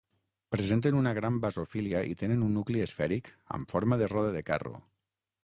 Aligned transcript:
Presenten 0.53 0.95
una 1.01 1.11
gran 1.17 1.37
basofília 1.43 2.01
i 2.13 2.17
tenen 2.23 2.47
un 2.47 2.57
nucli 2.59 2.83
esfèric 2.87 3.31
amb 3.59 3.77
forma 3.77 4.01
de 4.05 4.11
roda 4.17 4.35
de 4.41 4.45
carro. 4.51 4.75